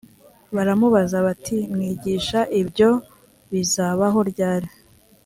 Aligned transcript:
baramubaza 0.55 1.17
bati 1.25 1.57
mwigisha 1.73 2.39
ibyo 2.61 2.89
bizabaho 3.51 4.19
ryari‽ 4.31 4.71